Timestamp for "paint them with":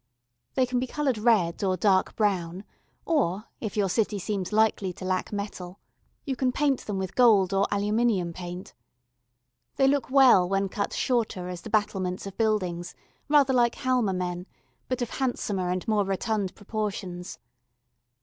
6.51-7.13